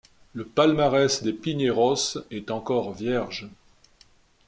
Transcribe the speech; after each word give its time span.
Le 0.33 0.45
palmarès 0.45 1.21
des 1.21 1.31
Pineros 1.31 2.17
est 2.31 2.49
encore 2.49 2.91
vierge. 2.91 3.47